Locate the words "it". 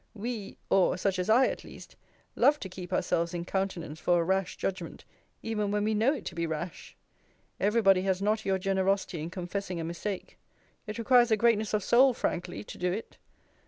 6.11-6.25, 10.87-10.97, 12.91-13.17